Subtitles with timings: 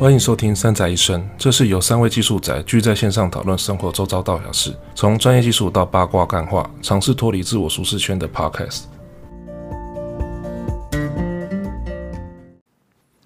[0.00, 8.84] 欢迎收听《三宅一生》，这是由三位技术宅聚在线上讨论生活周遭大小事，从专业技术到八卦干话，尝试脱离自我舒适圈的 Podcast。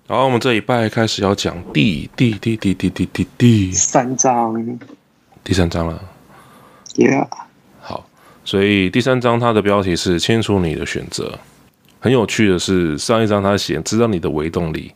[0.09, 4.81] 好，我们这礼拜开始要讲第第第第第第第第三章，
[5.45, 6.03] 第三章了。
[6.97, 7.29] Yeah。
[7.83, 8.05] 好，
[8.45, 11.39] 所以第三章它的标题是“清楚你的选择”。
[12.03, 14.93] 很有趣的是，上一章他写知道你的微动力。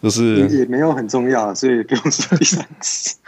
[0.00, 3.16] 就是也没有很重要，所以不用说第三次。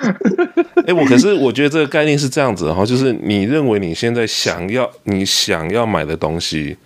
[0.76, 6.76] 哎、欸，我可是我觉得这个概念是这样子哈，就是你认为你现在想要你想要买的东西，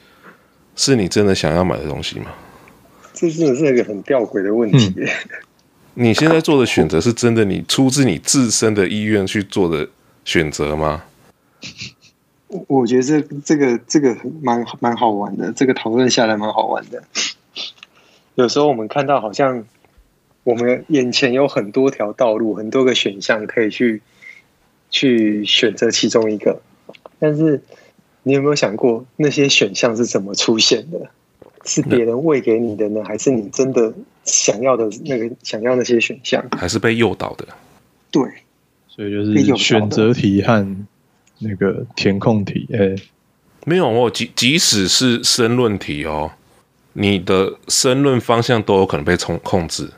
[0.75, 2.27] 是你真的想要买的东西吗？
[3.13, 5.07] 这真的是一个很吊诡的问题、嗯。
[5.95, 9.87] 你现在做的选择是真的你出自你自身的意愿去做的
[10.25, 11.03] 选择吗？
[12.69, 17.05] 我觉得这这个这个蛮蛮好玩的，这个讨论下来蛮好玩的。
[18.35, 19.63] 有时候我们看到好像。
[20.45, 24.01] 我们眼前有很多条道路，很多个选项可以去
[24.91, 26.61] 去选择其中一个，
[27.19, 27.61] 但是
[28.23, 31.11] 你有没有想过那些选项是怎么出现的？
[31.67, 36.45] 是别人喂给你的呢，还是你真的想要的那个想要那些选项？
[36.53, 37.49] 还是被诱导的？
[38.11, 38.23] 对，
[38.87, 40.85] 所以就是选择题和
[41.39, 42.69] 那个填空题。
[42.71, 42.97] 哎、欸，
[43.65, 46.33] 没有哦，即即使是申论题哦，
[46.93, 49.89] 你的申论方向都有可能被控控制。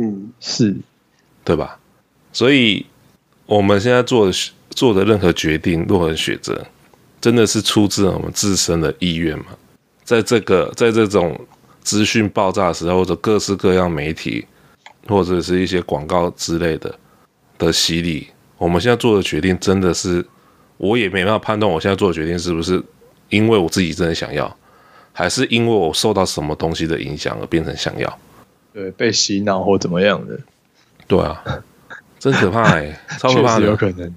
[0.00, 0.74] 嗯，是，
[1.44, 1.78] 对吧？
[2.32, 2.86] 所以
[3.46, 4.32] 我们现在做的
[4.70, 6.64] 做的任何决定、任何选择，
[7.20, 9.46] 真的是出自我们自身的意愿吗？
[10.04, 11.38] 在这个在这种
[11.82, 14.46] 资讯爆炸时候，或者各式各样媒体，
[15.08, 16.94] 或者是一些广告之类的
[17.58, 20.24] 的洗礼，我们现在做的决定，真的是
[20.76, 22.80] 我也没办法判断，我现在做的决定是不是
[23.30, 24.56] 因为我自己真的想要，
[25.12, 28.18] 还是因为我受到什么东西的影响而变成想要。
[28.72, 30.38] 对，被洗脑或怎么样的？
[31.06, 31.42] 对啊，
[32.18, 34.14] 真可怕哎、欸， 超可怕的，有可能，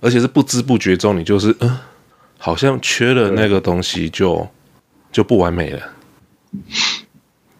[0.00, 1.80] 而且是不知不觉中，你就是嗯、呃，
[2.38, 4.46] 好像缺了那个东西就
[5.12, 5.80] 就不完美了。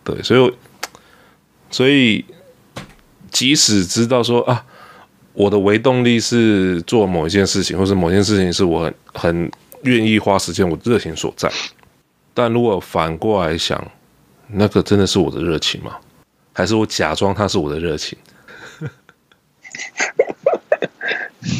[0.03, 0.55] 对，所以
[1.71, 2.25] 所以
[3.31, 4.65] 即使知道说啊，
[5.33, 9.51] 我的微动力是做某一件事情，或是某件事情是我很很
[9.83, 11.51] 愿意花时间，我热情所在，
[12.35, 13.83] 但如果反过来想，
[14.49, 15.97] 那个真的是我的热情吗？
[16.55, 18.17] 还是我假装他是我的热情，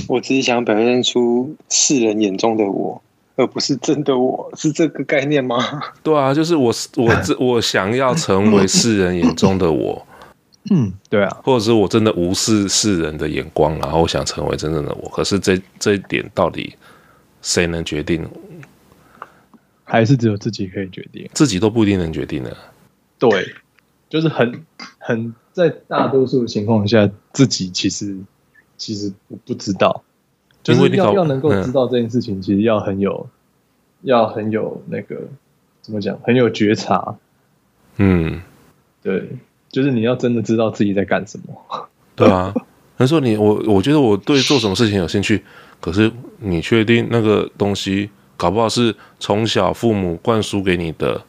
[0.09, 3.03] 我只是想表现出世人眼中的我，
[3.35, 5.83] 而不是真的我，是这个概念吗？
[6.05, 10.07] 对啊，就是我我我想要成为世人眼中的我，
[10.71, 15.09] 嗯，对啊，或者是我真的无视世人的眼光，然后我想成为真正的我。
[15.09, 16.77] 可是这这一点到底
[17.43, 18.25] 谁能决定？
[19.83, 21.29] 还是只有自己可以决定？
[21.35, 22.57] 自己都不一定能决定的。
[23.19, 23.53] 对。
[24.15, 24.65] 就是很
[25.01, 28.17] 很在大多数情况下，自己其实
[28.77, 30.05] 其实不不知道，
[30.63, 33.27] 就是要要能够知道这件事情，其实要很有
[34.03, 35.17] 要很有那个
[35.83, 37.17] 怎么讲，很有觉察。
[37.97, 38.41] 嗯，
[39.03, 39.29] 对，
[39.69, 41.89] 就是你要真的知道自己在干什么。
[42.15, 42.55] 对啊，
[42.97, 45.43] 他说你我我觉得我对做什么事情有兴趣，
[45.81, 46.09] 可是
[46.39, 51.21] 你确定那个东西搞不好是从小父母灌输给你的。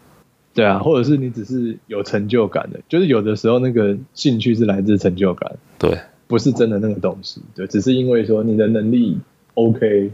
[0.56, 9.20] 对啊，或者是你只是有成就感的，就是有的时候那个兴趣是来自成就感，对，不是真的那个东西，对，只是因为说你的能力
[9.56, 10.10] OK，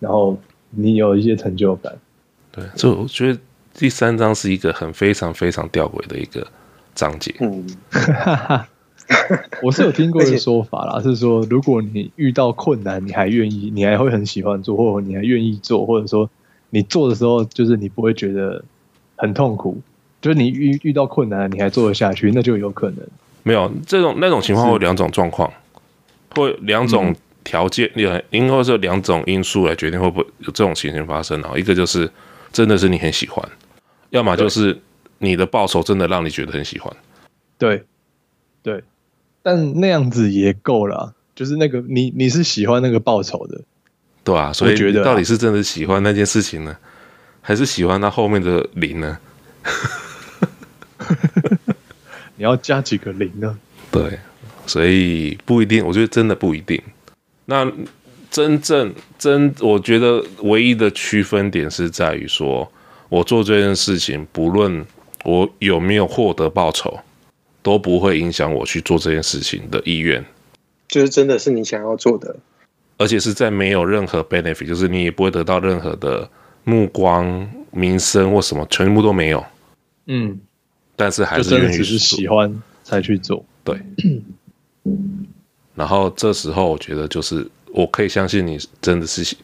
[0.00, 0.38] 然后
[0.70, 1.92] 你有一些成就感，
[2.50, 3.38] 对，这我觉得
[3.74, 6.46] 第三章是一个很非常非常吊诡的一个
[6.94, 7.34] 章节。
[7.40, 7.66] 嗯，
[9.62, 16.30] 我是有听过一个 说法啦，是说如果你遇到困难，你还愿意，你还会很喜欢做，或者你还愿意做，或者说
[16.70, 18.64] 你做的时候，就是你不会觉得
[19.18, 19.78] 很痛苦，
[20.22, 22.98] 就是你遇遇到困难，你还做得下去，那就有可能。
[23.42, 25.52] 没有这种那种情况，会有两种状况，
[26.30, 31.52] 会两种条件，应应该是两种因素来决定会不会有这种情形发生啊。
[31.56, 32.10] 一个就是
[32.52, 33.46] 真的是你很喜欢，
[34.10, 34.78] 要么就是
[35.18, 36.94] 你的报酬真的让你觉得很喜欢。
[37.56, 37.82] 对，
[38.62, 38.82] 对，
[39.42, 43.60] 但那样子也够了，就是那个你你是喜欢那个报酬的，
[44.22, 46.76] 对啊，所以觉得到底是真的喜欢那件事情呢，
[47.48, 49.18] 还是喜欢它后面的零呢？
[52.36, 53.58] 你要加几个零呢？
[53.90, 54.18] 对，
[54.66, 55.82] 所以不一定。
[55.82, 56.78] 我觉得真的不一定。
[57.46, 57.66] 那
[58.30, 62.70] 真正真，我觉得唯一的区分点是在于说，
[63.08, 64.84] 我做这件事情，不论
[65.24, 67.00] 我有没有获得报酬，
[67.62, 70.22] 都不会影响我去做这件事情的意愿。
[70.86, 72.36] 就是真的是你想要做的，
[72.98, 76.28] 而且是在没有任何 benefit，就是你也不会得到任何的
[76.68, 79.42] 目光、名声或什么，全部都没有。
[80.06, 80.38] 嗯。
[80.94, 83.80] 但是还是愿意只是喜欢才去做，对。
[85.76, 89.38] 然后这时候我觉得就是我可以相信你真的是喜，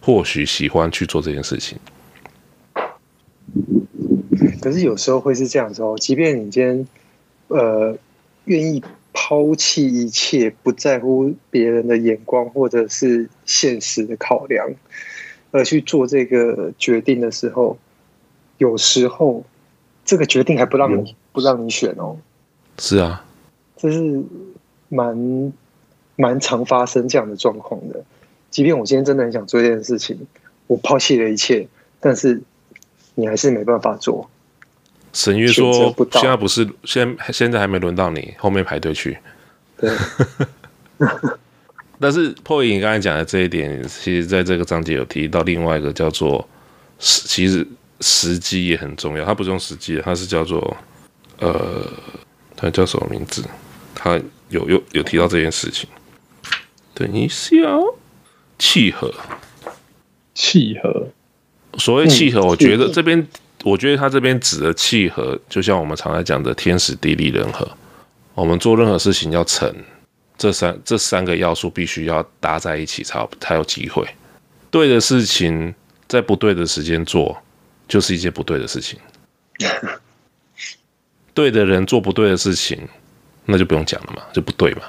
[0.00, 1.78] 或许喜欢去做这件事情。
[4.62, 6.88] 可是有时候会是这样子哦，即便你今天
[7.48, 7.98] 呃
[8.46, 8.82] 愿意
[9.12, 14.66] 抛弃一切，不在乎别人的眼光或者是现实的考量，
[15.54, 17.78] 而去做这个决定的时候，
[18.58, 19.44] 有时候。
[20.06, 22.14] 这个决定还不让你、嗯、不让你选哦，
[22.78, 23.24] 是啊，
[23.74, 24.22] 这是
[24.90, 25.50] 蛮
[26.16, 28.04] 蛮常发生这样的状况的。
[28.50, 30.26] 即便我今天真的很想做这件事情，
[30.66, 31.66] 我抛弃了一切，
[32.00, 32.42] 但是
[33.14, 34.28] 你还是没办法做。
[35.14, 39.16] 沈月说：“现在不是，现在现在还没轮到你，后面排队去。”
[39.80, 39.90] 对。
[42.04, 46.46] 但是破影刚才讲的这一点，其实在这个章节有提到另外一个叫做
[46.98, 47.66] 时，其实。
[48.00, 50.76] 时机也很重要，它不是用时机，它是叫做，
[51.38, 51.88] 呃，
[52.54, 53.42] 它叫什么名字？
[53.94, 54.20] 它
[54.50, 55.88] 有有有提到这件事情。
[56.92, 57.54] 等一下，
[58.58, 59.14] 契合，
[60.34, 61.08] 契合。
[61.78, 63.26] 所谓契合，我觉得这边，
[63.62, 67.66] 我觉得他这边指的契合，就像我们常来讲的天时地利人和。
[68.34, 69.72] 我们做任何事情要成，
[70.36, 74.06] 这三这三个要素必须要搭在一起，才有才有机会。
[74.70, 75.74] 对的事情
[76.08, 77.36] 在不对的时间做。
[77.86, 78.98] 就是一件不对的事情，
[81.34, 82.88] 对的人做不对的事情，
[83.44, 84.84] 那就不用讲了嘛，就不对嘛，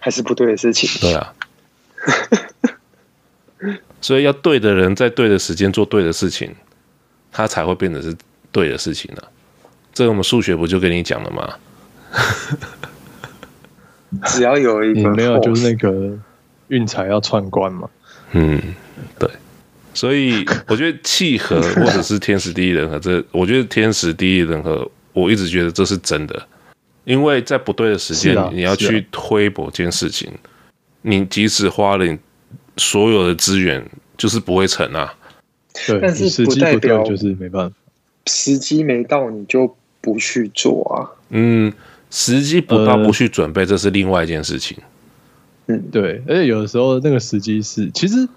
[0.00, 0.90] 还是不对的事情。
[1.00, 1.32] 对啊，
[4.02, 6.52] 所以要对的人在对的时间做对的事情，
[7.30, 8.12] 他才会变得是
[8.50, 9.30] 对的事情呢、啊。
[9.94, 11.54] 这个我们数学不就跟你讲了吗？
[14.26, 16.18] 只要有一个没有，就是那个
[16.68, 17.88] 运财要串关嘛。
[18.32, 18.60] 嗯，
[19.18, 19.30] 对。
[19.94, 26.40] 所以 我觉得契合或者是天时地利人和，这我觉得天时地利人和，我一直觉得这是真的，
[27.04, 30.30] 因为在不对的时间，你要去推某件事情，
[31.02, 32.16] 你即使花了你
[32.76, 33.84] 所有的资源，
[34.16, 35.12] 就是不会成啊。
[35.86, 37.76] 对，但是不代表就是没办法，
[38.26, 41.10] 时机没到你就不去做啊。
[41.30, 41.72] 嗯，
[42.10, 44.76] 时机不到不去准备，这是另外一件事情。
[45.66, 48.28] 嗯，对，而且有的时候那个时机是其实。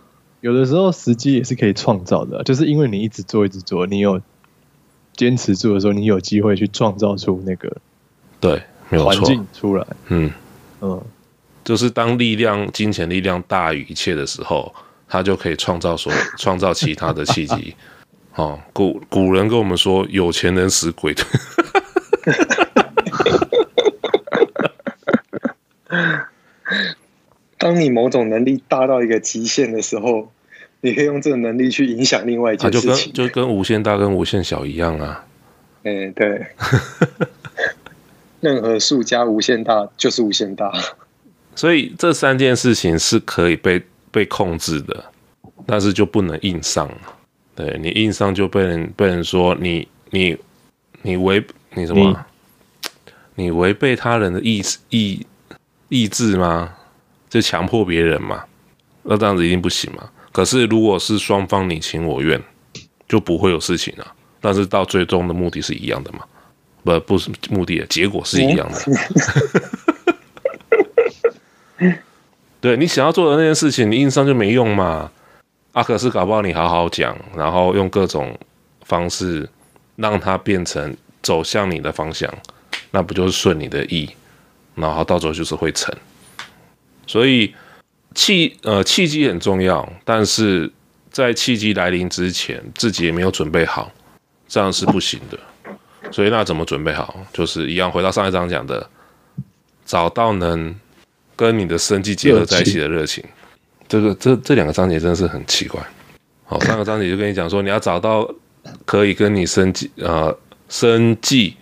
[0.41, 4.19] 有的时候时机也是可以创造的，就是因为你一直做一直做，你有
[5.15, 7.71] 坚持住的时候，你有机会去创造出那个
[8.39, 8.59] 对，
[8.89, 9.85] 没有错，环境出来。
[10.07, 10.31] 嗯
[10.81, 10.99] 嗯，
[11.63, 14.73] 就是当力量、金钱力量大于一切的时候，
[15.07, 17.75] 它就可以创造所 创造其他的契机。
[18.33, 21.23] 哦，古古人跟我们说，有钱能使鬼推。
[27.71, 30.29] 当你某种能力大到一个极限的时候，
[30.81, 35.25] 你可以用这个能力去影响另外一件事情，啊、就跟就跟无限大跟无限小一样啊。
[35.83, 36.45] 哎、欸，对，
[38.41, 40.69] 任何数加无限大就是无限大。
[41.55, 45.05] 所以这三件事情是可以被被控制的，
[45.65, 46.91] 但是就不能硬上。
[47.55, 50.37] 对，你硬上就被人被人说你你
[51.03, 51.41] 你违
[51.73, 52.11] 你什么？
[52.11, 52.91] 嗯、
[53.35, 55.25] 你违背他人的意意
[55.87, 56.73] 意志吗？
[57.31, 58.43] 就强迫别人嘛，
[59.03, 60.07] 那这样子一定不行嘛。
[60.33, 62.39] 可是如果是双方你情我愿，
[63.07, 64.05] 就不会有事情了。
[64.41, 66.19] 但是到最终的目的是一样的嘛？
[66.83, 68.79] 不，不是目的，结果是一样的。
[71.77, 71.97] 嗯、
[72.59, 75.09] 对，你想要做的那件事情，你硬上就没用嘛。
[75.71, 78.37] 啊，可是搞不好你好好讲，然后用各种
[78.83, 79.49] 方式
[79.95, 82.29] 让它变成走向你的方向，
[82.91, 84.09] 那不就是顺你的意，
[84.75, 85.95] 然后到时候就是会成。
[87.11, 87.53] 所以
[88.15, 90.71] 契呃契机很重要，但是
[91.09, 93.91] 在契机来临之前，自己也没有准备好，
[94.47, 95.37] 这样是不行的。
[96.09, 97.19] 所以那怎么准备好？
[97.33, 98.89] 就是一样，回到上一章讲的，
[99.85, 100.73] 找到能
[101.35, 103.21] 跟你的生计结合在一起的热情。
[103.89, 105.85] 这个这这两个章节真的是很奇怪。
[106.45, 108.25] 好，上个章节就跟你讲说，你要找到
[108.85, 110.33] 可以跟你生计呃
[110.69, 111.57] 生计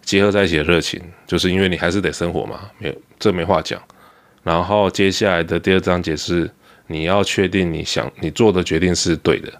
[0.00, 3.78] 结合在一起的热情，就是因为你还是得生活嘛，没有这没话讲。
[4.42, 6.50] 然后接下来的第二章节是
[6.86, 9.52] 你要确定你想你做的决定是对的，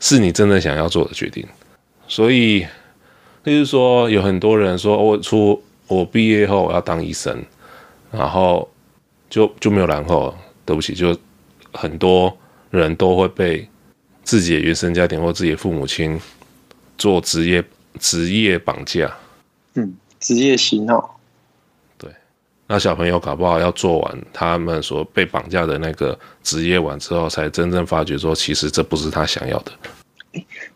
[0.00, 1.46] 是你真的想要做的决定。
[2.08, 2.66] 所以。
[3.44, 7.40] 例如说，有很多人说，我出我毕业后我要当医生，
[8.10, 8.68] 然后
[9.30, 10.34] 就就没有然后。
[10.64, 11.16] 对不起，就
[11.72, 12.36] 很多
[12.70, 13.68] 人都会被
[14.24, 16.20] 自己的原生家庭或自己的父母亲
[16.98, 17.62] 做职业
[18.00, 19.16] 职业绑架。
[19.74, 21.15] 嗯，职业洗脑。
[22.66, 29.72] 对，那小朋友搞不好要做完他们所被绑架的那个职业完之后，才真正发觉说，其实这不是他想要的。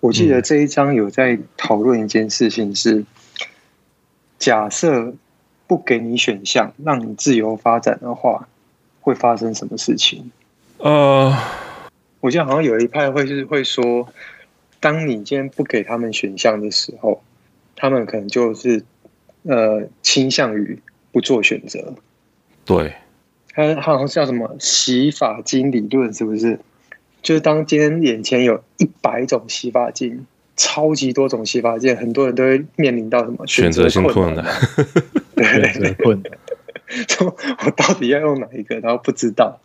[0.01, 3.05] 我记得这一章有在讨论一件事情是，是
[4.39, 5.13] 假设
[5.67, 8.49] 不给你选项，让你自由发展的话，
[9.01, 10.31] 会发生什么事情？
[10.79, 11.37] 呃，
[12.21, 14.09] 我记得好像有一派会是会说，
[14.81, 17.23] 当你今天不给他们选项的时候，
[17.77, 18.83] 他们可能就是
[19.43, 20.81] 呃倾向于
[21.13, 21.95] 不做选择。
[22.65, 22.95] 对，
[23.55, 26.59] 他好像叫什么洗发精理论，是不是？
[27.23, 30.27] 就是当今天眼前有一百种洗发精，
[30.57, 34.45] 超级多种洗发精，很多人都会面临到什么选择性困难？
[35.37, 36.33] 对，选择困难。
[37.09, 38.81] 说我到底要用哪一个？
[38.81, 39.61] 然后不知道，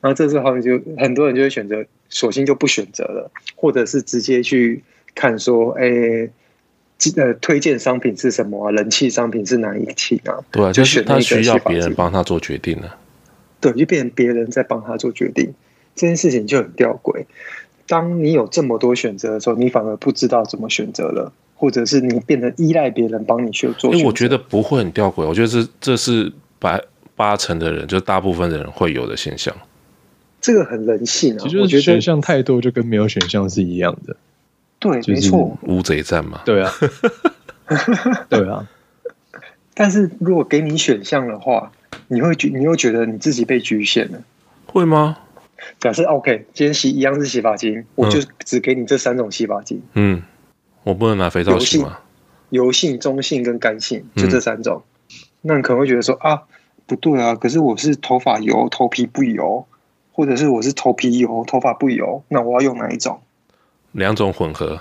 [0.00, 6.28] 然后这时候就很多人就会选择，索性就不选择了，或者是直接去看说，哎，
[7.16, 8.70] 呃，推荐商品是什么啊？
[8.72, 10.34] 人气商品是哪一期啊？
[10.50, 12.96] 对啊，就是他需要别人帮他做决定了。
[13.60, 15.54] 对，就变成别人在帮他做决定。
[15.94, 17.24] 这件事情就很吊诡。
[17.86, 23.92] 当你有这么多选择的时候，你反而不知道怎么选择了，或者是你变得依赖别人帮你去做。
[23.94, 26.82] 因为我觉得不会很吊诡，我觉得这这是百
[27.16, 29.54] 八成的人，就大部分的人会有的现象。
[30.40, 34.16] 这个很人性啊，其实我觉得选项太多就跟没有选项是一样的。
[34.78, 36.40] 对，没错，乌贼战嘛。
[36.44, 36.72] 对啊，
[38.28, 38.68] 对啊。
[39.74, 41.70] 但是如果给你选项的话，
[42.08, 44.18] 你会觉你又觉得你自己被局限了，
[44.66, 45.18] 会吗？
[45.80, 49.82] 假设 OK，今天洗一样是洗发精，嗯，我就只给你这三种洗发精。
[49.94, 50.22] 嗯，
[50.84, 51.98] 我不能拿肥皂洗吗？
[52.50, 54.82] 油性、中性跟干性，就这三种。
[55.10, 56.42] 嗯、那你可能会觉得说啊，
[56.86, 59.66] 不对啊，可是我是头发油，头皮不油，
[60.12, 63.20] 或者是我是头皮油，头发不油，那我要用哪一种？
[63.98, 64.80] 两种混合，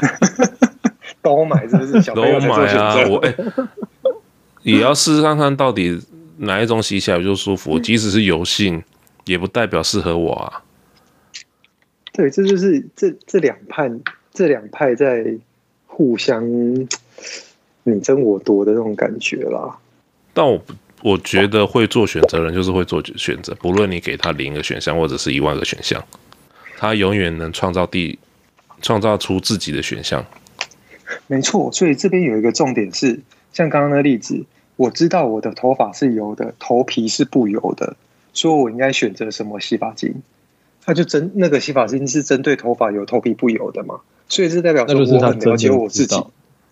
[1.20, 2.00] 都买是不是？
[2.00, 3.44] 小都买啊，我哎，欸、
[4.62, 6.00] 也要试试看看到底
[6.38, 8.82] 哪一种洗起来就舒服，即使是油性。
[9.24, 10.62] 也不代表适合我啊。
[12.14, 13.90] 对，这就是这这两派，
[14.32, 15.36] 这两派在
[15.86, 16.42] 互相
[17.82, 19.76] 你争我夺的那种感觉啦。
[20.32, 20.58] 但我
[21.02, 26.02] 我觉得会做选择人就是会做选择，不论你给他零个选项或者是一万个选项，
[26.78, 28.20] 他永远能创造第
[28.80, 30.24] 创造出自己的选项。
[31.26, 33.20] 没错，所以这边有一个重点是，
[33.52, 34.44] 像刚刚的例子，
[34.76, 37.96] 我知道我的头发是油的，头皮是不油的。
[38.32, 40.22] 说我应该选择什么洗发精？
[40.84, 44.00] 他就针那个洗发精是针对头发油、头皮不油的嘛？
[44.28, 46.24] 所以这代表说我很了解我自己，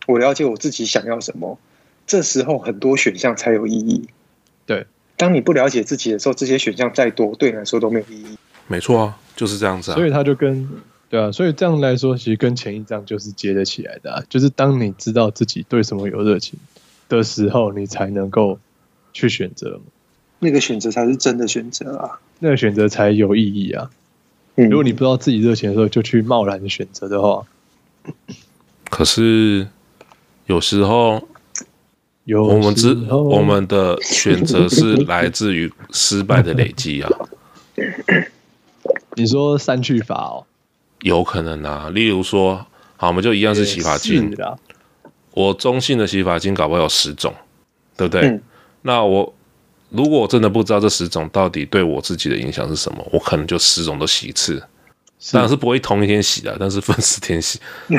[0.07, 1.59] 我了解我自己想要什么。
[2.07, 4.09] 这时候很多选项才有意义。
[4.65, 4.87] 对，
[5.17, 8.39] 当你不了解自己的时候，这些选项再多，对你来说都没有意义。
[8.69, 9.95] 没错啊，就是这样子啊。
[9.95, 10.69] 所以他就跟
[11.09, 14.23] 对啊，所以这样来说，其实跟前一章就是接得起来的啊。
[14.29, 16.59] 就是当你知道自己对什么有热情
[17.09, 18.59] 的时候，你才能够
[19.13, 19.79] 去选择。
[20.39, 22.21] 那个选择才是真的选择啊！
[22.41, 23.91] 那个选择才有意义啊！
[24.55, 27.43] 如果你不知道自己热情的时候就去贸然的选择的话，
[28.91, 29.67] 可是
[30.45, 31.27] 有时候，
[32.25, 37.11] 有我们知我们的选择是来自于失败的累积啊。
[39.17, 40.47] 你说三去法哦？
[41.01, 41.91] 有可能啊。
[41.93, 42.65] 例如说，
[42.97, 44.35] 好，我们就一样是洗发精，
[45.33, 47.35] 我中性的洗发精搞不好有十种，
[47.97, 48.29] 对不对？
[48.29, 48.41] 嗯、
[48.83, 49.33] 那我。
[49.91, 54.61] 如果我真的不知道这十种到底对我自己的影响是什么，我可能就十种都洗一次，
[55.31, 57.61] 当然是不会同一天洗的，但是分十天洗。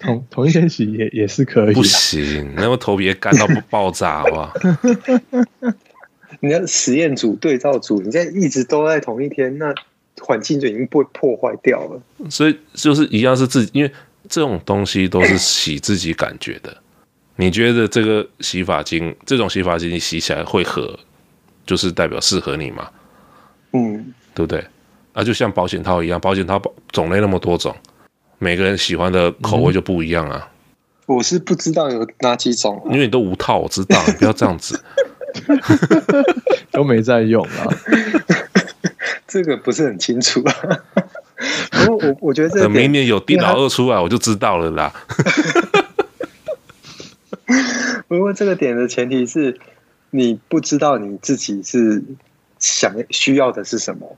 [0.00, 4.50] 同同一天洗也也是可以，不行，那么头皮干到不爆炸，好不好？
[6.40, 9.74] 你要实验组对照组，你在一直都在同一天，那
[10.20, 12.00] 环境就已经被破坏掉了。
[12.30, 13.92] 所以就是一样是自己，因为
[14.28, 16.76] 这种东西都是洗自己感觉的。
[17.36, 20.98] 你觉得这个洗发精，这种洗发精你洗起来会合，
[21.64, 22.88] 就是代表适合你吗？
[23.72, 24.64] 嗯，对不对？
[25.12, 27.74] 啊，就像保险套一样，保险套种类那么多种，
[28.38, 30.50] 每个人喜欢的口味就不一样啊。
[31.06, 34.80] 嗯、我是不知道有哪几种、啊，因为你都无套，我知道，你不要这样子，
[36.72, 37.66] 都没在用啊。
[39.26, 40.54] 这个不是很清楚啊。
[41.86, 44.92] 不过我我觉得这，等明年有电脑二出来，我就知道了啦。
[48.08, 49.58] 不过这个点的前提是
[50.10, 52.02] 你不知道你自己是
[52.58, 54.16] 想需要的是什么，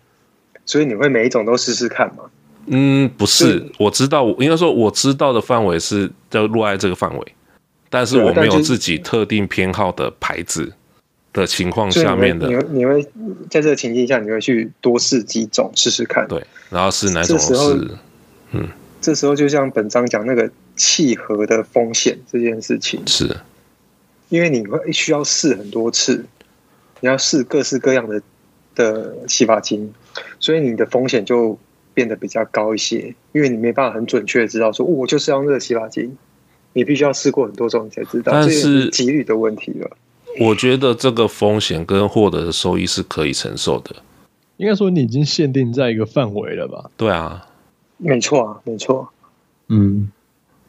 [0.65, 2.25] 所以你会每一种都试试看吗？
[2.67, 7.35] 嗯，不是，我知道，应该说我知道的范围是在落在这个范围，
[7.89, 10.73] 但是我没有自己特定偏好的牌子
[11.33, 13.03] 的情况下面的，你会你会
[13.49, 17.55] 在这个情境下，你会去多试几种试试看，对，然后是哪种是，
[18.53, 18.69] 嗯，
[19.01, 23.37] 这时候就像本章讲那个契合的风险这件事情是。
[24.29, 26.25] 因为你会需要试很多次，
[27.01, 28.23] 你要试各式各样的
[28.77, 29.93] 的洗发精，
[30.39, 31.59] 所以你的风险就
[31.95, 33.13] 变得比较高一些。
[33.33, 36.17] 因为你没办法很准确的知道说，哦，我就是要这个洗发精，
[36.75, 38.31] 你必须要试过很多种，你才知道。
[38.31, 39.97] 但是几率的问题了。
[40.39, 43.97] 我觉得这个风险跟获得的收益是可以承受的。
[44.59, 46.91] 应该说你已经限定在一个范围了吧？
[46.97, 47.47] 对啊，
[47.97, 49.09] 没错啊，没错。
[49.69, 50.11] 嗯。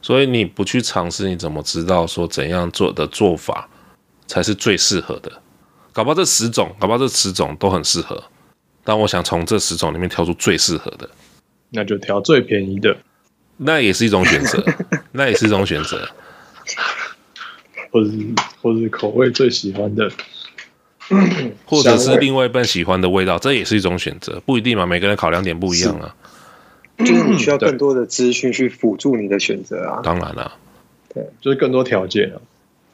[0.04, 3.70] 所以你不去尝试，你怎么知道说怎样做的做法
[4.26, 5.32] 才是最适合的？
[5.94, 8.24] 搞不好这十种，搞不好这十种都很适合，
[8.84, 11.08] 但我想从这十种里面挑出最适合的，
[11.70, 12.98] 那就挑最便宜的，
[13.58, 14.66] 那也是一种选择，
[15.12, 16.10] 那也是一种选择，
[17.92, 18.18] 或者是
[18.62, 20.10] 或者是口味最喜欢的，
[21.66, 26.16] 或者是另外一半喜欢的味道，这也是一种选择，不一定嘛，每个人考量点不一样啊。
[27.00, 30.02] 就是你需要更多的资讯去辅助你的选择啊！
[30.04, 30.52] 当然了，
[31.12, 32.38] 对，就是更多条件啊。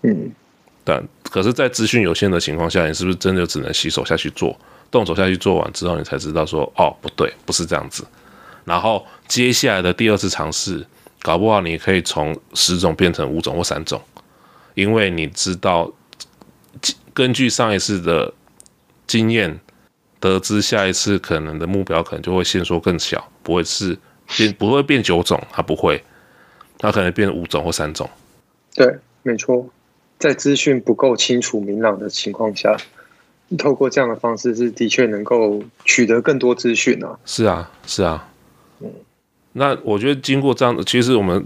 [0.04, 0.32] 嗯，
[0.86, 4.58] 但可是，在资讯有限的情况下，你是不是真的只能洗手下去做，
[4.90, 8.06] 动手下去做完之后，你才知道说，哦，不对，不是这样子。
[8.64, 10.86] 然后接下来的第二次尝试，
[11.22, 14.02] 搞不好你可以从十种变成五种或三种，
[14.78, 15.92] 因为你知道，
[17.14, 18.32] 根据上一次的
[19.08, 19.60] 经验。
[20.20, 23.96] 得知下一次可能的目标可能就会限缩更小，不会是
[24.36, 26.04] 变不会变九种，它不会，
[26.80, 28.10] 它可能变五种或三种。
[28.74, 29.70] 对，没错，
[30.18, 32.76] 在资讯不够清楚明朗的情况下，
[33.60, 37.20] 透过这样的方式是的确能够取得更多资讯啊。
[37.24, 38.28] 是啊，是啊，
[38.80, 38.92] 嗯，
[39.54, 41.46] 那我觉得经过这样的，其实我们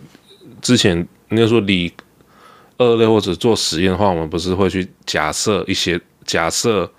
[0.61, 1.91] 之前应该说理
[2.81, 6.91] 二类或者做实验的话，我们不是会去假设一些假设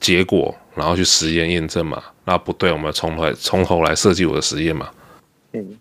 [0.00, 0.54] 结果。
[0.74, 4.88] 然后去实验验证嘛，那不对，我们从头从头来设计我的实验嘛。
[5.54, 5.76] 嗯，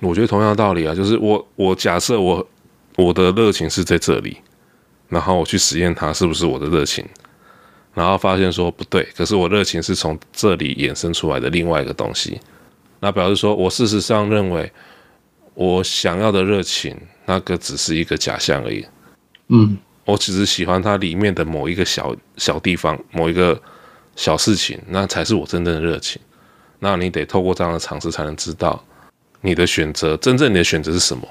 [0.00, 2.44] 我觉得同样的道理啊，就是我我假设我
[2.96, 4.38] 我的热情是在这里，
[5.08, 7.06] 然后我去实验它是不是我的热情，
[7.94, 12.40] 然后发现说不对，可是我热情是从这里衍生出来的另外一个东西，
[12.98, 14.68] 那表示说我事实上认为
[15.54, 16.96] 我想要的热情
[17.30, 18.84] 那个只是一个假象而已。
[19.46, 23.60] 嗯，我只是喜欢它里面的某一个小小地方，某一个。
[24.16, 26.20] 小事情，那才是我真正的热情。
[26.80, 28.84] 那你得透过这样的尝试，才能知道
[29.40, 31.26] 你的选择，真正你的选择是什么。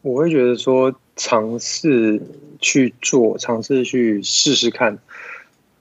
[0.00, 2.22] 我会觉得说，尝试
[2.60, 4.96] 去做，尝试去试试看，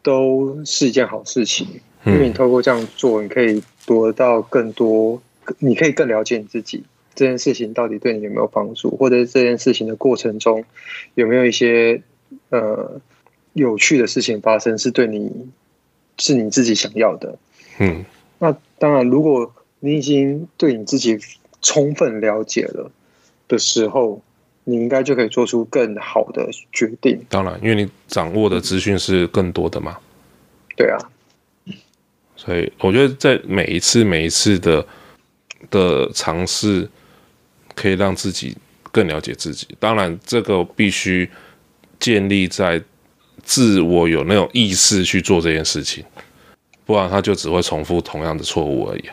[0.01, 1.65] 都是一件好事情。
[2.03, 5.21] 因为你透过这样做，你可以得到更多，
[5.60, 6.84] 你可以更了解你自己。
[7.15, 10.63] 这件事情到底对你有没有帮助，或者这件事情的过程中
[11.15, 12.02] 有没有一些
[12.50, 13.00] 呃
[13.54, 15.50] 有趣的事情发生，是对你。
[16.17, 17.36] 是你自己想要的，
[17.80, 18.06] 嗯，
[18.38, 21.17] 那当然，如果你已经对你自己
[21.63, 22.91] 充分了解了
[23.47, 24.21] 的时候，
[24.63, 27.19] 你应该就可以做出更好的决定。
[27.28, 29.97] 当然，因为你掌握的资讯是更多的嘛。
[30.76, 31.00] 对啊，
[32.36, 34.86] 所以我觉得在每一次每一次的
[35.71, 36.88] 的尝试，
[37.75, 38.55] 可以让自己
[38.91, 39.67] 更了解自己。
[39.79, 41.29] 当然，这个必须
[41.99, 42.81] 建立在。
[43.43, 46.05] 自我有那种意识去做这件事情，
[46.86, 49.03] 不然他就只会重复同样的错误而已。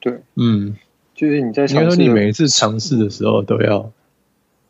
[0.00, 0.76] 对，嗯，
[1.14, 3.92] 就是你在应该说你每一次尝试的时候都要，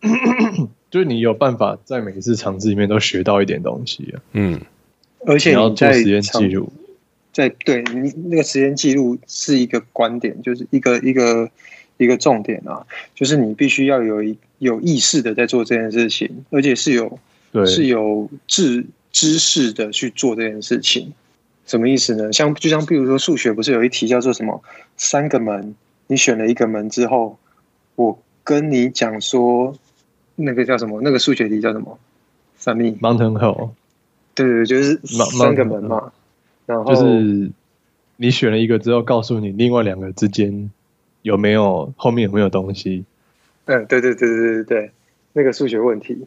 [0.90, 4.20] 就是你有办法在每一次尝试里面都学到一点东西啊。
[4.34, 4.60] 嗯，
[5.26, 6.70] 而且你要做实验记录，
[7.32, 11.50] 在对你那个实验记录是一个观点，就是一个一个
[12.04, 17.18] 一个重点啊，就是你必须要有一有意识的在做这件事情，而且是有。
[17.52, 21.12] 对，是有知知识的去做这件事情，
[21.66, 22.32] 什么意思呢？
[22.32, 24.62] 像就像比如说数学不是有一题叫做什么
[24.96, 25.74] 三个门，
[26.06, 27.36] 你选了一个门之后，
[27.96, 29.74] 我跟你讲说
[30.36, 31.00] 那个叫什么？
[31.02, 31.98] 那个数学题叫什么？
[32.56, 33.70] 三密 Mountain Hall。
[34.36, 36.12] 对对，就是三个门嘛。
[36.66, 37.50] 然后就是
[38.16, 40.70] 你选了一个之后，告诉你另外两个之间
[41.22, 43.04] 有没有后面有没有东西。
[43.66, 44.90] 嗯，对对对对对对，
[45.32, 46.26] 那个数学问题。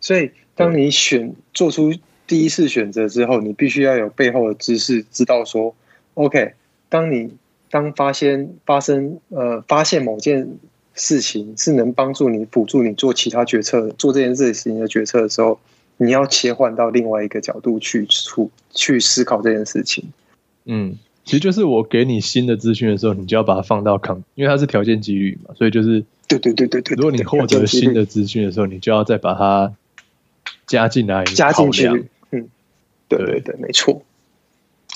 [0.00, 1.92] 所以当你选做出
[2.26, 5.74] 第一次选择之后，你必须要有背后的知识，知道说
[6.14, 6.52] ，OK，
[6.88, 7.32] 当你
[7.70, 10.48] 当发现发生呃发现某件
[10.94, 15.58] 事情是能帮助你辅助你做其他决策，做这件事情的决策的时候。
[16.00, 20.04] 你要切换到另外一个角度去处去思考这件事情。
[20.64, 20.96] 嗯，
[21.28, 26.94] 其实就是我给你新的资讯的时候，你就要把它放到抗，因为它是条件几率嘛，所以就是对对对对对。
[26.96, 29.74] 如果你获得新的资讯的时候，你就要再把它
[30.66, 31.86] 加进来，加进去。
[32.30, 32.48] 嗯，
[33.08, 34.00] 对对对，没错。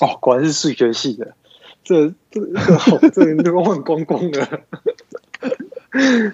[0.01, 1.35] 哦，果然是数学系的，
[1.83, 4.61] 这这这好，这人都忘光光了。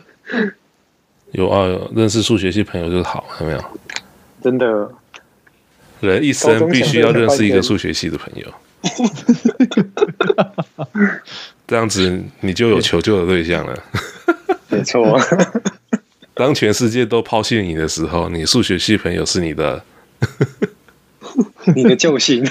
[1.34, 3.62] 有啊，有认识数学系朋友就是好，有没有？
[4.42, 4.94] 真的，
[6.00, 8.48] 人一生必须要认识一个数学系的朋友，
[11.68, 13.84] 这样子你就有求救的对象了。
[14.70, 15.20] 没错，
[16.34, 19.84] 当全世界都抛弃你的时候，你数学系朋友是你的，
[21.76, 22.46] 你的救星。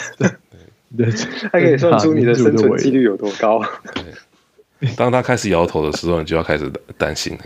[0.97, 1.11] 对，
[1.43, 3.62] 他可以算出你的生存几率有多高。
[3.95, 7.45] 对，当他开始摇头的时候，你就要开始担心了。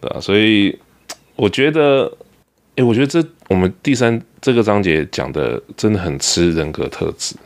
[0.00, 0.78] 对啊，所以
[1.36, 2.06] 我觉得，
[2.70, 7.36] 哎、欸，我觉得这我们第三这个章节讲的真的很吃人格特质。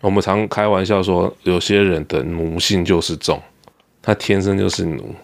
[0.00, 3.40] 我们常开玩笑说，有些人的奴性就是重，
[4.02, 5.14] 他天生就是奴，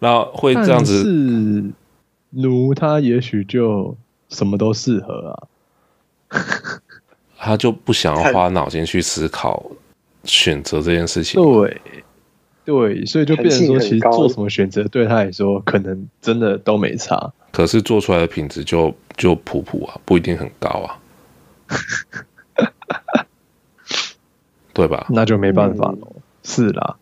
[0.00, 1.02] 那会这样子。
[1.02, 1.64] 是
[2.30, 3.96] 奴，他也许就
[4.28, 6.40] 什么都适合啊，
[7.38, 9.64] 他就不想要花脑筋去思考
[10.24, 11.40] 选择这件事情。
[11.42, 11.80] 对。
[12.64, 17.32] 对，所以就变成说，其实做什么选择对他来说，可能真的都没差。
[17.56, 21.00] 可是做出来的品质就就普普啊，不一定很高啊，
[24.74, 25.06] 对吧？
[25.08, 25.98] 那就没办法了。
[26.02, 26.96] 嗯、是啦，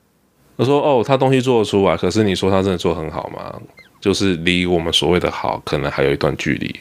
[0.57, 3.61] 他说：“哦，他东西做得出来，可是你说他真的做很好吗？
[4.01, 6.79] 就是离我们所谓的好，可能还有一段距离。”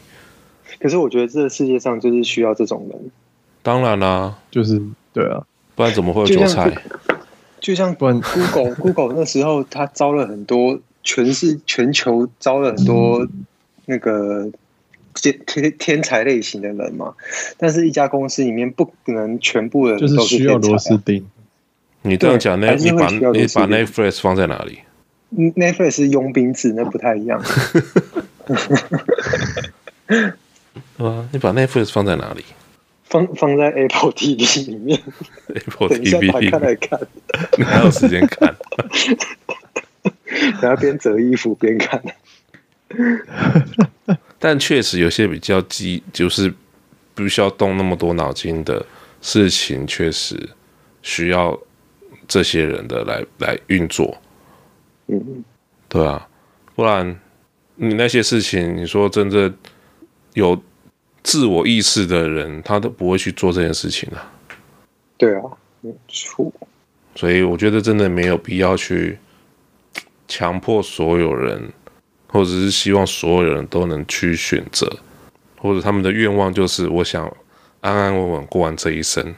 [0.79, 3.12] 可是我觉得这个世界上就是需要这种人。
[3.63, 4.79] 当然啦，就是
[5.12, 6.71] 对啊，不然怎么会有韭菜？
[7.59, 13.27] 就像 Google Google 那时候，他招了很多全是全球招了很多
[13.86, 14.50] 那个
[15.13, 17.13] 天天天才类型的人嘛，
[17.58, 21.26] 但是一家公司里面不可能全部的人都是天才，啊，就是需要螺丝钉。
[22.02, 24.80] 你这样讲，那你把你把 Netflix 放在哪里
[25.36, 27.39] ？Netflix 是佣兵制，那不太一样。
[30.98, 32.43] 啊，你把 Netflix 放在哪里？
[33.06, 35.00] 放放在 Apple TV 里面
[35.54, 37.00] ，Apple TV 等一下打开来看，
[37.60, 38.56] 哪有时间看？
[40.62, 42.02] 然后边折衣服边看。
[44.39, 46.53] 但确实有些比较急，就是
[47.13, 48.86] 不需要动那么多脑筋的
[49.21, 50.49] 事情，确实
[51.01, 51.58] 需要
[52.27, 54.17] 这些人的来来运作。
[55.08, 55.43] 嗯，
[55.88, 56.27] 对啊，
[56.75, 57.19] 不然
[57.75, 59.53] 你那些事情，你说真正
[60.34, 60.62] 有。
[61.25, 64.29] 自我意识的人，他都不会去做这件事情啊。
[65.15, 65.43] 对啊，
[65.79, 66.51] 没错。
[67.15, 69.17] 所以我觉得真的没有必要去
[70.27, 71.71] 强迫所有人，
[72.34, 74.91] 或者是希望所有人都能去选择，
[75.60, 77.32] 或者他们的愿望就是我想
[77.82, 79.36] 安安稳稳过完这一生，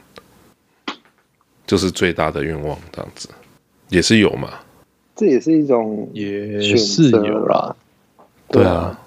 [1.66, 2.78] 就是最大的愿望。
[2.90, 3.28] 这样子
[3.90, 4.48] 也是有嘛？
[5.14, 7.76] 这也是一种，也是有啦。
[8.48, 8.98] 对啊。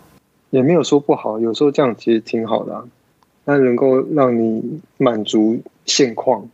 [0.52, 2.84] 也没有说不好，有时候这样其实挺好的，啊，
[3.46, 6.48] 那能够让你满足现况。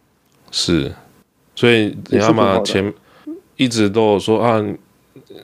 [0.51, 0.93] 是，
[1.55, 2.93] 所以你要嘛前
[3.55, 4.61] 一直都有说啊，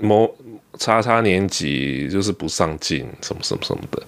[0.01, 0.35] 某
[0.77, 4.01] 叉叉年级就是不上进，什么什么什么的。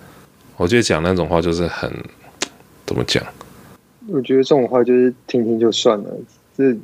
[0.58, 1.91] 我觉得讲那种话就是很
[2.86, 3.23] 怎么讲？
[4.08, 6.17] 我觉得这种话就是听听就算了。
[6.58, 6.76] 这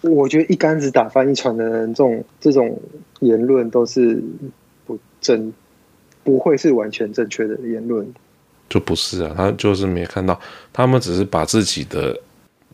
[0.00, 2.80] 我觉得一竿子打翻一船的人，这种这种
[3.20, 4.22] 言论都是
[4.86, 5.52] 不正。
[6.24, 8.06] 不会是完全正确的言论，
[8.68, 10.38] 就不是啊，他就是没看到，
[10.74, 12.20] 他们只是把自己的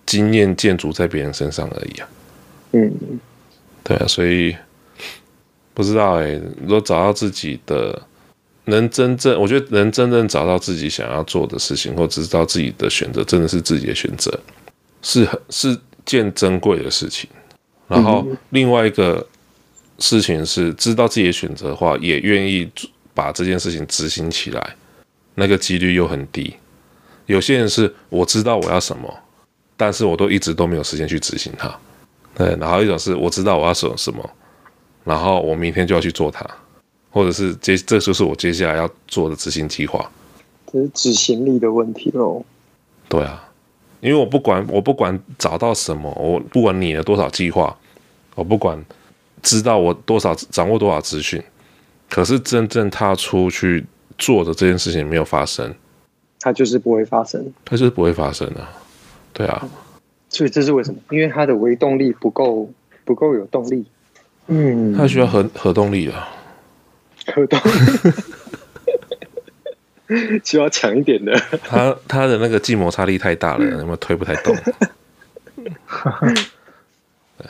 [0.05, 2.09] 经验建筑在别人身上而已啊。
[2.73, 2.93] 嗯，
[3.85, 4.57] 对啊，所以
[5.75, 8.01] 不知道哎、欸，如果找到自己的，
[8.65, 14.33] 能真正，我觉得能真正找到自己想要做的事情，或知道自己的选择真的是自己的选择，
[15.03, 17.29] 是很是件珍贵的事情。
[17.89, 19.27] 然后另外一个
[19.99, 22.71] 事情是，知道自己的选择的话，也愿意。
[23.17, 24.77] 把这件事情执行起来，
[25.37, 26.53] 那个几率又很低。
[27.27, 29.09] 有些人是我知道我要什么，
[29.77, 31.73] 但是我都一直都没有时间去执行它。
[32.35, 34.29] 对，然后一种是我知道我要什什么，
[35.05, 36.45] 然后我明天就要去做它，
[37.11, 40.11] 或者是接这就是我接下来要做的执行计划。
[40.73, 42.45] 这是执行力的问题喽。
[43.09, 43.49] 对啊，
[44.01, 47.77] 因为我不管我不管找到什么，我不管拟了多少计划，
[48.35, 48.83] 我不管
[49.43, 51.43] 知道我多少掌握多少资讯，
[52.09, 53.85] 可是真正踏出去
[54.19, 55.73] 做的这件事情没有发生。
[56.41, 58.67] 它就是不会发生，它就是不会发生的，
[59.33, 59.69] 对啊，
[60.29, 61.01] 所以这是为什么？
[61.11, 62.71] 因为它的微动力不够，
[63.05, 63.87] 不够有动力。
[64.49, 66.29] 嗯，它需要核核动力啊，
[67.35, 67.73] 核动力
[70.45, 71.35] 需要强一点的。
[71.63, 74.55] 它它的那个静摩擦力太大了， 有没有推不太动？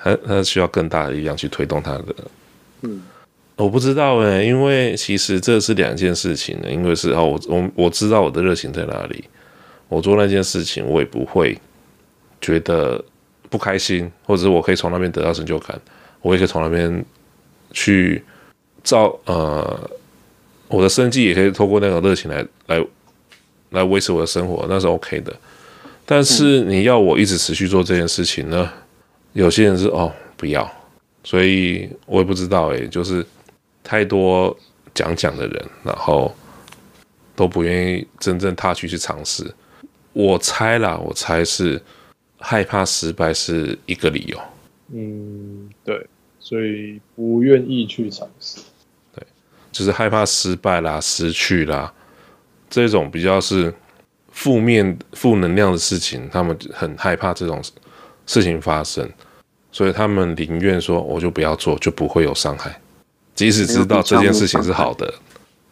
[0.03, 2.15] 它它需要更大的力量去推动它的。
[2.83, 3.03] 嗯。
[3.57, 6.69] 我不知道哎，因为其实这是两件事情呢。
[6.69, 9.25] 因为是哦，我我我知道我的热情在哪里，
[9.89, 11.57] 我做那件事情，我也不会
[12.41, 13.05] 觉得
[13.49, 15.81] 不开心，或者是我可以从那边得到成就感，
[16.25, 17.05] 我也可以从那边
[17.71, 18.25] 去
[18.83, 19.91] 造呃，
[20.69, 22.85] 我的生计也可以透过那种热情来来
[23.71, 25.33] 来维持我的生活，那是 OK 的。
[26.07, 28.73] 但是你要我一直持续做这件事情呢？
[29.35, 30.69] 有些人是哦不要，
[31.23, 33.25] 所以我也不知道哎，就是。
[33.87, 34.57] 太多
[34.95, 36.35] 讲讲的人，然后
[37.37, 39.45] 都不愿意真正踏去去尝试。
[40.15, 41.79] 我猜啦，我猜是
[42.39, 44.41] 害怕失败是一个理由。
[44.95, 46.07] 嗯，对，
[46.45, 48.61] 所以不愿意去尝试。
[49.15, 49.27] 对，
[49.73, 51.91] 就是害怕失败啦、失去啦，
[52.69, 53.73] 这种比较是
[54.31, 57.63] 负面、负能量的事情，他们很害怕这种
[58.27, 59.11] 事情发生，
[59.73, 62.79] 所以他们宁愿说我就不要做，就不会有伤害。
[63.35, 65.13] 即使知道这件事情是好的，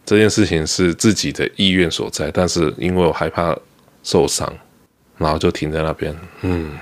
[0.07, 3.55] 这件事情是自己的意愿所在，但是因为我害怕
[4.03, 4.51] 受伤，
[5.19, 6.17] 然后就停在那边。
[6.41, 6.79] 嗯，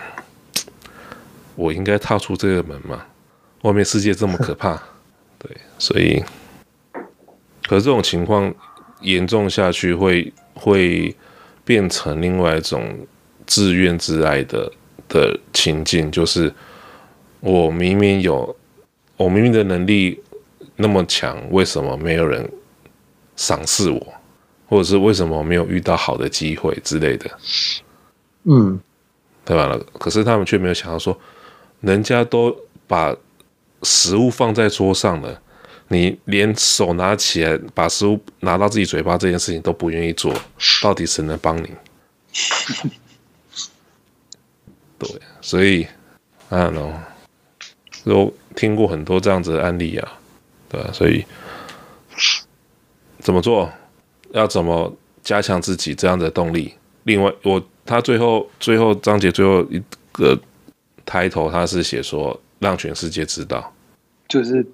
[1.56, 3.04] 我应该踏出这个门吗？
[3.62, 4.80] 外面世界这么可怕，
[5.38, 6.22] 对，所以，
[7.68, 8.52] 可是这种情况
[9.00, 11.16] 严重下去会，会会
[11.64, 13.06] 变成另外一种
[13.46, 14.72] 自怨自艾的
[15.08, 16.52] 的情境，就是
[17.40, 18.56] 我明明有，
[19.16, 20.22] 我明明的能力。
[20.82, 22.50] 那么强，为什么没有人
[23.36, 24.14] 赏识我，
[24.66, 27.30] 或者是为什么没有遇到好的机会之类的？
[28.44, 28.80] 嗯，
[29.44, 29.78] 对吧？
[29.98, 31.14] 可是他们却没有想到说，
[31.82, 33.14] 人家都把
[33.82, 35.40] 食物放在桌上了，
[35.88, 40.34] 你连手拿起来把食物拿到自己嘴巴这件事情都不愿意做，
[40.82, 41.70] 到底谁能帮你？
[44.98, 45.08] 对，
[45.40, 45.86] 所以
[46.50, 46.92] ，I don't know，
[48.04, 50.12] 我听过很多这样子的案例啊。
[50.68, 51.24] 对，所以
[53.18, 53.72] 怎么做？
[54.32, 56.74] 要怎么加强自己这样的动力？
[57.04, 60.38] 另外，我他最后最后章节最后一个
[61.04, 63.72] 抬头，他是写说让全世界知道，
[64.28, 64.64] 就是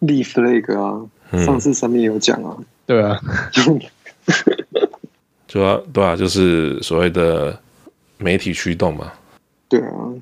[0.00, 1.08] 立 flag 啊。
[1.30, 3.18] 嗯、上次上面有讲啊，对啊，
[5.48, 7.58] 主要对啊，就是所谓的
[8.18, 9.10] 媒体驱动嘛。
[9.70, 10.12] 对啊，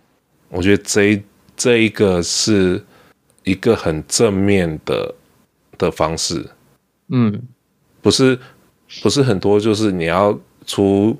[0.51, 1.23] 我觉得这一
[1.57, 2.81] 这一个是。
[3.43, 5.15] 一个很正面的
[5.79, 6.47] 的方式，
[7.09, 7.43] 嗯，
[8.03, 8.39] 不是
[9.03, 11.17] 不是很多，就是你要出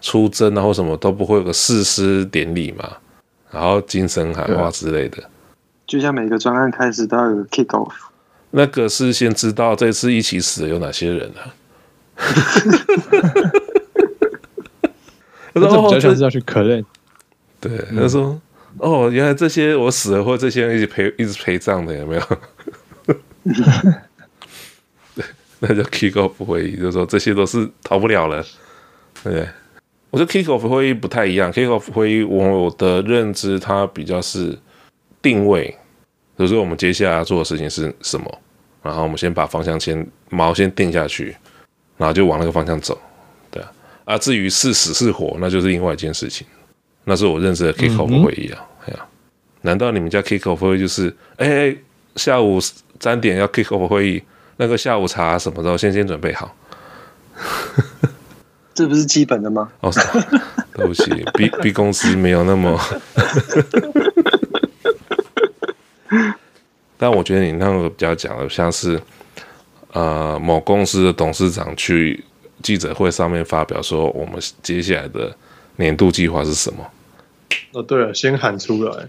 [0.00, 2.96] 出征啊或什么都不会有个誓师典礼嘛，
[3.56, 5.24] 然后精神喊话之类的，
[5.86, 7.90] 就像每个专案开始都要有 kick off，
[8.50, 11.54] 那个是先知道这次一起死的有哪些人啊，
[15.54, 16.84] 他说比较像是要去 claim，
[17.60, 18.24] 对，他说。
[18.26, 18.40] 嗯
[18.78, 22.22] 哦，原来这些我死了，或这些人一直陪一直陪葬的，有没有？
[25.14, 25.24] 对，
[25.60, 28.44] 那叫 kick off 会议，就是说这些都是逃不了了。
[29.24, 29.48] 对，
[30.10, 34.58] 我觉得 kick off 会议不太一样，kick off 会议我的认知它比较是
[35.20, 35.76] 定位，
[36.38, 38.38] 就是说我们接下来要做的事情是什么，
[38.82, 41.36] 然后我们先把方向先锚先定下去，
[41.96, 42.98] 然后就往那个方向走。
[43.50, 43.72] 对啊，
[44.04, 46.46] 啊，至于是死是活，那就是另外一件事情。
[47.04, 49.06] 那是我认识的 kick off 会议啊，哎呀、
[49.62, 51.78] 难道你们家 kick off 会议就是，哎、欸，
[52.16, 52.58] 下午
[52.98, 54.22] 三点要 kick off 会议，
[54.56, 56.56] 那个下午茶什么时候先先准备好？
[58.76, 59.72] 这不是基本的吗？
[59.80, 59.90] 哦，
[60.76, 62.78] 对不起，B B 公司没有那么，
[66.98, 69.00] 但我觉得你那个比较讲的像是，
[69.92, 72.22] 呃，某公司的董事长去
[72.62, 75.34] 记者会上面发表说，我们接下来的
[75.76, 76.86] 年度计划是什么？
[77.72, 79.08] 哦，对了，先喊出来，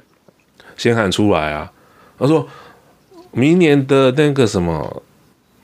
[0.77, 1.69] 先喊出来啊！
[2.17, 2.47] 他说，
[3.31, 5.03] 明年的那个什么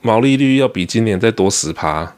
[0.02, 2.14] 毛利率要比今年再多十趴，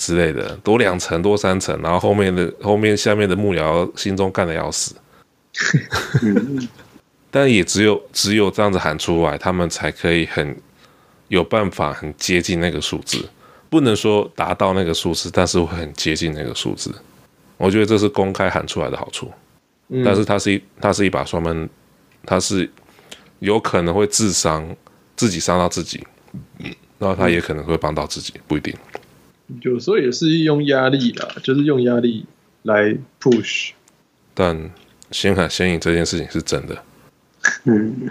[0.00, 4.96] 之类的，多两层多三层，然后后面的后面下面的幕僚心中干的要死。
[7.30, 10.56] 但也只有只有这样子喊出来，他们才可以很
[11.28, 13.22] 有办法很接近那个数字，
[13.68, 16.90] 不能说达到那个数字，但是会很接近那个数字。
[17.58, 19.30] 我觉得这是公开喊出来的好处，
[19.90, 21.68] 嗯、但是它是一它是一把双刃，
[22.24, 22.68] 它是
[23.40, 24.74] 有可能会自伤，
[25.14, 26.02] 自己伤到自己，
[26.98, 28.74] 然后他也可能会帮到自己，不一定。
[29.62, 32.24] 有时候也是用压力啦，就是用压力
[32.62, 33.70] 来 push。
[34.34, 34.70] 但
[35.10, 36.82] 先喊先赢这件事情是真的，
[37.64, 38.10] 嗯，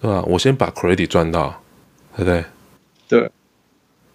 [0.00, 0.22] 对吧？
[0.22, 1.62] 我先把 credit 赚到，
[2.16, 2.44] 对不对？
[3.08, 3.30] 对。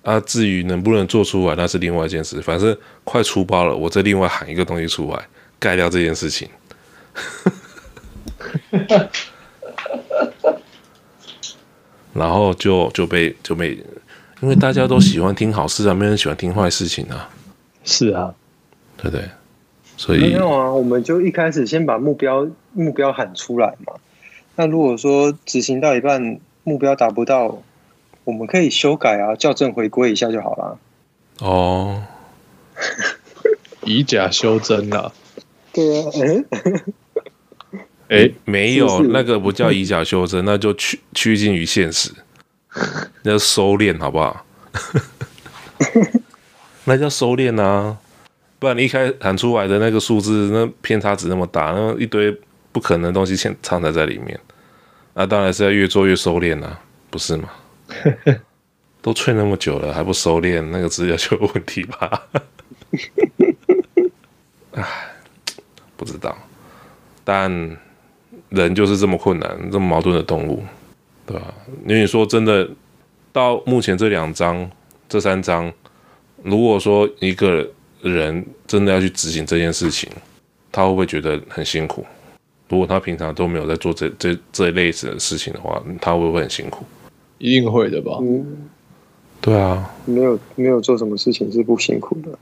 [0.01, 2.41] 啊，至于能不能做出来，那是另外一件事。
[2.41, 5.27] 反正快出包了，我再另外喊一个东西出来，
[5.59, 6.49] 盖掉这件事情。
[12.13, 13.77] 然后就就被就被，
[14.41, 17.29] 因为大家都喜欢听好事啊，没人喜欢听坏事情啊。
[17.83, 18.33] 是啊，
[18.97, 19.29] 对不对？
[19.97, 23.93] 所以没有啊，我们就一开始先把目标目标喊出来嘛。
[24.55, 27.61] 那如果说执行到一半，目标达不到。
[28.25, 30.77] 我们可以修改啊，校正回归一下就好了。
[31.39, 32.03] 哦，
[33.83, 35.11] 以假修真啊。
[35.73, 36.11] 对啊，
[38.09, 42.11] 哎，哎，没有，是是那个不叫以假修真，那就趋趋近于现实，
[43.23, 44.45] 那叫收敛，好不好？
[46.85, 47.97] 那叫收敛啊，
[48.57, 52.35] 不然你一开喊出来的那个数字，那偏差值那么大，那一堆
[52.71, 54.39] 不可能的东西藏藏在在里面，
[55.13, 56.79] 那当然是要越做越收敛啊，
[57.09, 57.49] 不是吗？
[59.01, 62.21] 都吹那么久了，还不收敛，那个资料就有问题吧？
[64.73, 64.85] 唉，
[65.95, 66.37] 不知道。
[67.23, 67.77] 但
[68.49, 70.63] 人就是这么困难、这么矛盾的动物，
[71.29, 71.53] 对吧？
[71.85, 72.67] 因为你说真的，
[73.31, 74.67] 到目前这两章、
[75.07, 75.71] 这三章，
[76.41, 77.69] 如果说一个
[78.01, 80.09] 人真的要去执行这件事情，
[80.71, 82.03] 他会不会觉得很辛苦？
[82.67, 86.83] 如果他平常都没有在做这这这一类子的事情的话，他会不会很辛苦？
[87.37, 88.17] 一定会的吧？
[88.21, 88.69] 嗯，
[89.39, 92.37] 对啊，没有没有做什么事情是不辛苦的。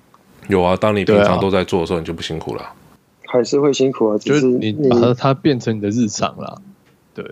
[0.47, 2.73] 有啊，当你平常都在做的时候，你就不辛苦了。
[3.25, 6.61] 还是会辛苦啊，只是就是你把它它变成你的日常了。
[7.13, 7.25] 对，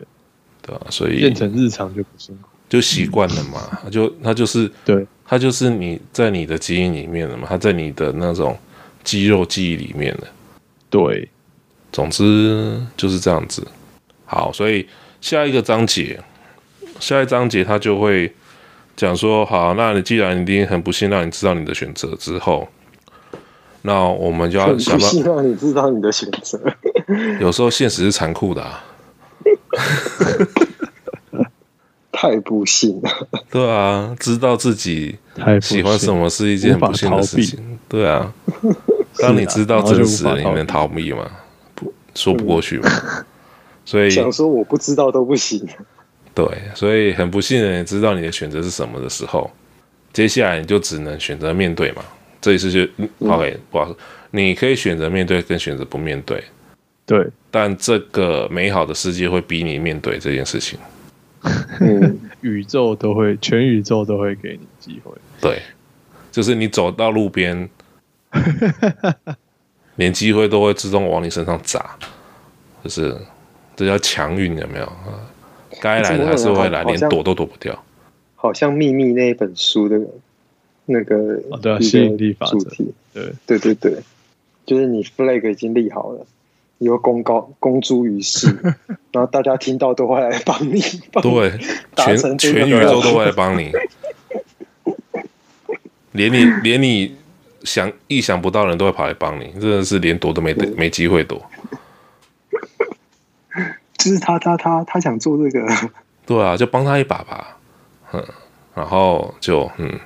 [0.65, 3.80] 对啊，所以变成日常就不辛苦，就习惯了嘛。
[3.84, 8.58] 他就他就是对，他就是你在你的基因里面了嘛，他在你的那种
[9.04, 10.28] 肌肉记忆里面了。
[10.89, 11.30] 对，
[11.91, 13.65] 总之就是这样子。
[14.25, 14.88] 好，所以
[15.21, 16.19] 下一个章节。
[16.97, 18.34] 下一章节他就会
[18.95, 22.65] 讲说：好，那你既然已经很不幸让你知道你的选择之后，
[23.82, 26.58] 那我们就要想办法让你知道你的选择。
[27.41, 28.82] 有时候现实是残酷的啊，
[32.12, 33.27] 太不幸了。
[33.51, 35.17] 对啊，知道自己
[35.62, 37.77] 喜欢什么是一件很不幸的事情。
[37.89, 38.34] 对啊，
[39.19, 41.29] 当你知道真实，你能逃避吗？
[41.75, 42.89] 不，说不过去嘛。
[43.84, 45.67] 所以想说我不知道都不行。
[46.34, 49.49] 对，所以很不幸的，你知道你的选择是什么的时候，
[50.12, 52.03] 接下来你就只能选择面对嘛。
[52.41, 53.95] 这一次就、嗯、OK，不好说，
[54.31, 56.43] 你可以选择面对，跟选择不面对。
[57.06, 60.80] 对，但这个美好的世界会逼你面对这件事情。
[61.80, 65.12] 嗯，宇宙都会，全宇宙都会给你机会。
[65.39, 65.62] 对，
[66.32, 67.70] 就是你走到路边，
[69.98, 71.96] 连机会都会自动往你身上砸，
[72.84, 73.15] 就是
[73.76, 74.91] 这叫强运，有没有？
[75.82, 77.84] 该来的还是会来，连躲都躲不掉。
[78.36, 80.00] 好像秘密那一本书的，
[80.86, 81.15] 那个
[81.52, 82.58] 哦，对啊，吸引力法则。
[83.13, 83.98] 对对对对，
[84.65, 86.26] 就是你 flag 已经立好了，
[86.77, 88.47] 你会公告公诸于世，
[89.11, 90.81] 然后大家听到都会来帮你。
[91.21, 91.57] 对，
[91.95, 93.71] 全全宇宙都会来帮你，
[96.11, 97.15] 连你连你
[97.63, 101.41] 想意想不到的人都会跑来帮你，真的是连躲都没得没机会躲。
[103.97, 105.67] 就是他，他，他，他想做这个，
[106.27, 107.57] 对啊，就帮他一把吧，
[108.11, 108.23] 嗯，
[108.76, 109.99] 然后就嗯，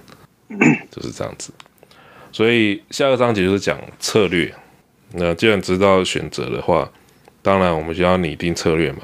[0.91, 1.51] 就是这样子。
[2.31, 4.53] 所以下个章节就是讲策略。
[5.13, 6.89] 那既然知道选择的话，
[7.41, 9.01] 当然我们就要拟定策略嘛。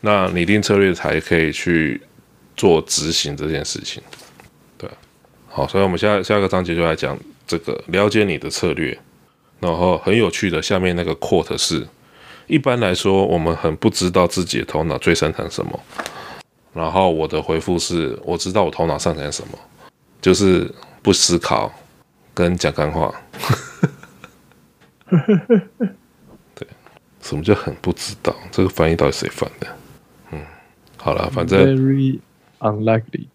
[0.00, 2.00] 那拟定策略才可以去
[2.56, 4.02] 做执行这件事情。
[4.76, 4.88] 对，
[5.48, 8.98] 好，所以我们下下个章节就来讲这个了解你的策略。
[9.60, 11.86] 然后很有趣的，下面那个 quote 是。
[12.48, 15.80] 一般来说，我们很不知道自己的头脑最擅长什么。
[16.74, 19.58] 然后我的回复是：我知道我头脑擅长什么，
[20.20, 20.68] 就是
[21.00, 21.72] 不思考
[22.34, 23.14] 跟讲干话。
[26.54, 26.66] 对，
[27.20, 28.34] 什么叫很不知道？
[28.50, 29.66] 这个翻译到底谁翻的？
[30.32, 30.40] 嗯，
[30.96, 32.18] 好了，反正 very
[32.60, 33.26] unlikely。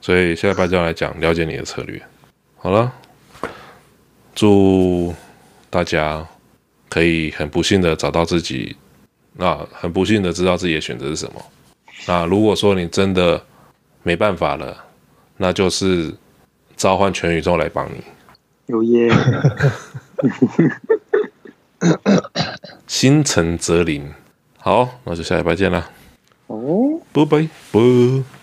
[0.00, 2.00] 所以下一班就要来讲了解你的策略。
[2.56, 2.92] 好了，
[4.34, 5.14] 祝
[5.70, 6.26] 大家
[6.88, 8.76] 可以很不幸的找到自己，
[9.38, 11.42] 啊，很不幸的知道自己的选择是什么。
[12.06, 13.42] 那如果说你真的
[14.02, 14.84] 没办法了，
[15.36, 16.12] 那就是
[16.76, 18.02] 召唤全宇宙来帮你。
[18.66, 19.10] 有耶！
[22.86, 24.12] 心诚则灵。
[24.56, 25.90] 好，那就下礼拜见啦。
[26.46, 27.80] 哦，拜拜，拜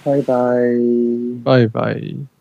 [0.03, 2.38] 拜拜，拜拜。